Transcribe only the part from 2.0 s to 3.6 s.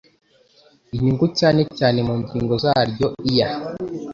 mu ngingo zaryo iya